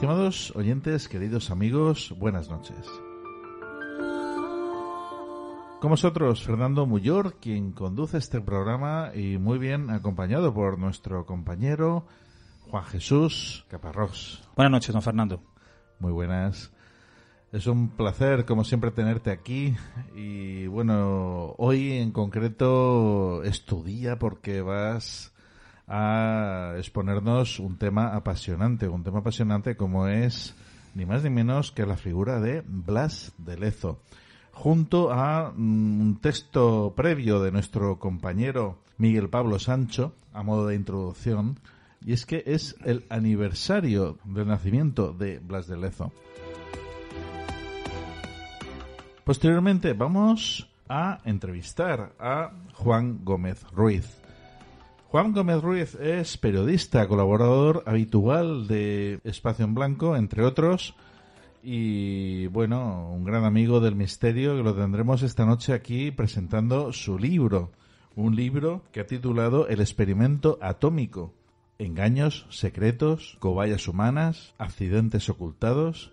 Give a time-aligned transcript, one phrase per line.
[0.00, 2.86] Estimados oyentes, queridos amigos, buenas noches.
[5.78, 12.06] Con vosotros, Fernando Muyor, quien conduce este programa y muy bien acompañado por nuestro compañero
[12.70, 14.42] Juan Jesús Caparrós.
[14.56, 15.42] Buenas noches, don Fernando.
[15.98, 16.72] Muy buenas.
[17.52, 19.76] Es un placer, como siempre, tenerte aquí.
[20.16, 25.34] Y bueno, hoy en concreto estudia porque vas
[25.92, 30.54] a exponernos un tema apasionante, un tema apasionante como es
[30.94, 34.00] ni más ni menos que la figura de Blas de Lezo,
[34.52, 40.76] junto a mm, un texto previo de nuestro compañero Miguel Pablo Sancho, a modo de
[40.76, 41.58] introducción,
[42.06, 46.12] y es que es el aniversario del nacimiento de Blas de Lezo.
[49.24, 54.19] Posteriormente vamos a entrevistar a Juan Gómez Ruiz.
[55.10, 60.94] Juan Gómez Ruiz es periodista, colaborador habitual de Espacio en Blanco, entre otros,
[61.64, 67.18] y bueno, un gran amigo del misterio que lo tendremos esta noche aquí presentando su
[67.18, 67.72] libro,
[68.14, 71.34] un libro que ha titulado El experimento atómico.
[71.80, 76.12] Engaños, secretos, cobayas humanas, accidentes ocultados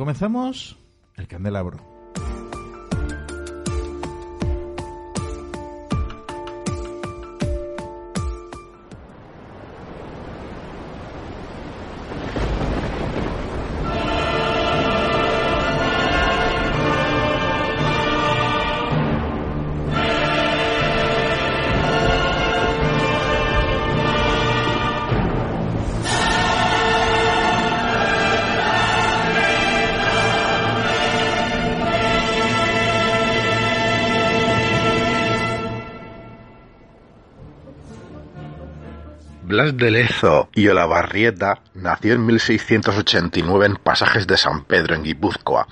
[0.00, 0.78] Comenzamos
[1.18, 1.89] el candelabro.
[39.50, 45.66] Blas de Lezo y Olavarrieta nació en 1689 en Pasajes de San Pedro, en Guipúzcoa,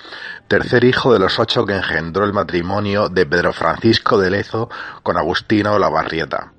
[0.48, 4.68] tercer hijo de los ocho que engendró el matrimonio de Pedro Francisco de Lezo
[5.04, 6.54] con Agustina Olavarrieta.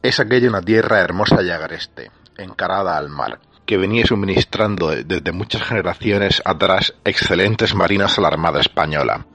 [0.00, 5.62] Es aquella una tierra hermosa y agreste, encarada al mar, que venía suministrando desde muchas
[5.64, 9.26] generaciones atrás excelentes marinos a la Armada Española.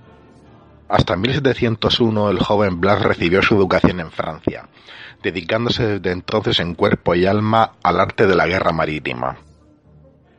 [0.89, 4.69] Hasta 1701 el joven Blas recibió su educación en Francia,
[5.21, 9.37] dedicándose desde entonces en cuerpo y alma al arte de la guerra marítima.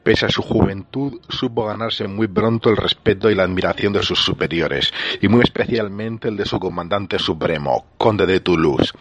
[0.09, 4.19] Pese a su juventud, supo ganarse muy pronto el respeto y la admiración de sus
[4.19, 4.91] superiores,
[5.21, 8.95] y muy especialmente el de su comandante supremo, conde de Toulouse.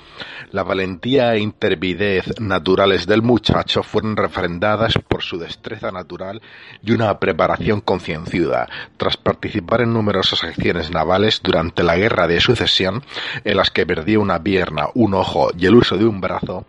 [0.52, 6.42] La valentía e intervidez naturales del muchacho fueron refrendadas por su destreza natural
[6.84, 8.68] y una preparación concienciada,
[8.98, 13.02] tras participar en numerosas acciones navales durante la Guerra de Sucesión,
[13.46, 16.66] en las que perdió una pierna, un ojo y el uso de un brazo,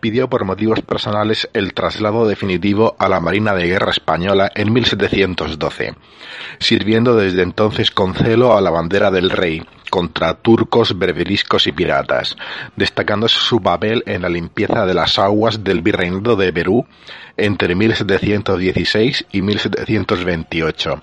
[0.00, 5.94] pidió por motivos personales el traslado definitivo a la Marina de Guerra Española en 1712,
[6.60, 12.36] sirviendo desde entonces con celo a la bandera del rey, contra turcos, berberiscos y piratas,
[12.76, 16.86] destacándose su papel en la limpieza de las aguas del virreinato de Perú
[17.36, 21.02] entre 1716 y 1728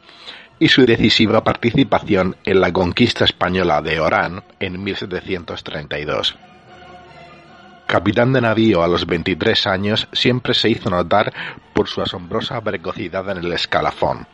[0.60, 6.38] y su decisiva participación en la conquista española de Orán en 1732.
[7.92, 11.34] Capitán de navío a los 23 años, siempre se hizo notar
[11.74, 14.28] por su asombrosa precocidad en el escalafón.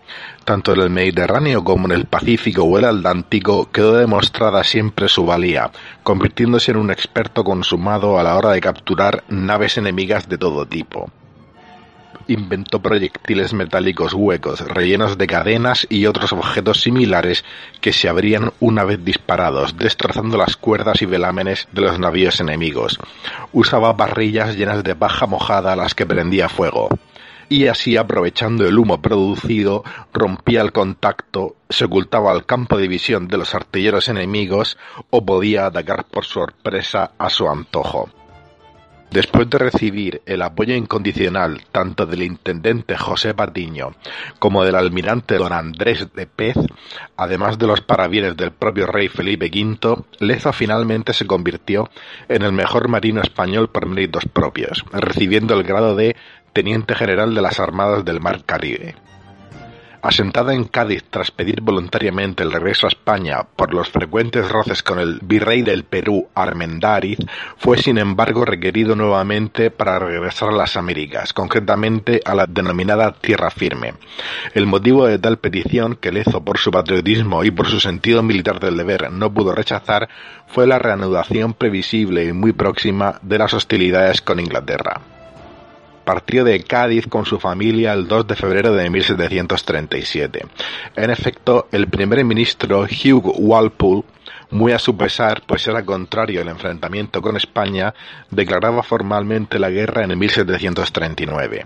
[0.45, 5.25] Tanto en el Mediterráneo como en el Pacífico o el Atlántico quedó demostrada siempre su
[5.25, 5.71] valía,
[6.03, 11.09] convirtiéndose en un experto consumado a la hora de capturar naves enemigas de todo tipo
[12.27, 17.43] inventó proyectiles metálicos huecos, rellenos de cadenas y otros objetos similares
[17.81, 22.99] que se abrían una vez disparados, destrozando las cuerdas y velámenes de los navíos enemigos.
[23.53, 26.89] Usaba parrillas llenas de paja mojada a las que prendía fuego.
[27.49, 33.29] Y así, aprovechando el humo producido, rompía el contacto, se ocultaba al campo de visión
[33.29, 34.77] de los artilleros enemigos
[35.11, 38.09] o podía atacar por sorpresa a su antojo.
[39.11, 43.95] Después de recibir el apoyo incondicional tanto del intendente José Patiño
[44.37, 46.57] como del almirante don Andrés de Pez,
[47.15, 51.89] además de los parabienes del propio rey Felipe V, Lezo finalmente se convirtió
[52.27, 56.15] en el mejor marino español por méritos propios, recibiendo el grado de
[56.51, 58.95] Teniente General de las Armadas del Mar Caribe.
[60.07, 64.99] Asentada en Cádiz tras pedir voluntariamente el regreso a España por los frecuentes roces con
[64.99, 67.17] el virrey del Perú, Armendáriz,
[67.57, 73.51] fue sin embargo requerido nuevamente para regresar a las Américas, concretamente a la denominada Tierra
[73.51, 73.95] Firme.
[74.53, 78.61] El motivo de tal petición, que Lezo por su patriotismo y por su sentido militar
[78.61, 80.07] del deber no pudo rechazar,
[80.47, 85.01] fue la reanudación previsible y muy próxima de las hostilidades con Inglaterra
[86.07, 90.45] partió de Cádiz con su familia el 2 de febrero de 1737.
[90.95, 94.03] En efecto, el primer ministro Hugh Walpole,
[94.51, 97.93] muy a su pesar, pues era contrario al enfrentamiento con España,
[98.31, 101.65] declaraba formalmente la guerra en 1739.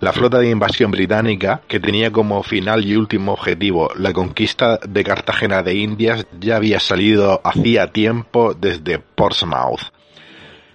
[0.00, 5.02] La flota de invasión británica, que tenía como final y último objetivo la conquista de
[5.02, 9.80] Cartagena de Indias, ya había salido hacía tiempo desde Portsmouth.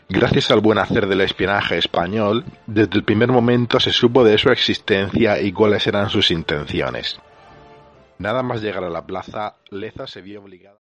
[0.08, 4.50] Gracias al buen hacer del espionaje español, desde el primer momento se supo de su
[4.50, 7.20] existencia y cuáles eran sus intenciones.
[8.20, 10.85] Nada más llegar a la plaza, Leza se vio obligada.